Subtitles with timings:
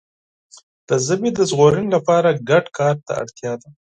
[0.87, 3.69] د ژبي د ژغورنې لپاره ګډ کار ته اړتیا ده.